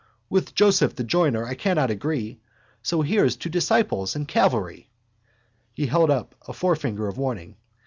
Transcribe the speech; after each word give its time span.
With 0.31 0.55
Joseph 0.55 0.95
the 0.95 1.03
joiner 1.03 1.45
I 1.45 1.53
cannot 1.53 1.91
agree. 1.91 2.39
So 2.81 3.03
here's 3.03 3.35
to 3.35 3.49
disciples 3.51 4.15
and 4.15 4.27
Calvary._ 4.27 4.87
He 5.75 5.85
held 5.85 6.09
up 6.09 6.33
a 6.47 6.53
forefinger 6.53 7.07
of 7.07 7.19
warning. 7.19 7.55